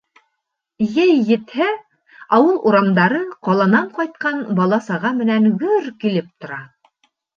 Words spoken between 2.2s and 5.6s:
ауыл урамдары ҡаланан ҡайтҡан бала-саға менән